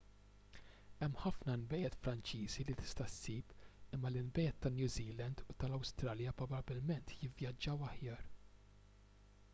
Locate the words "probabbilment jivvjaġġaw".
6.43-7.89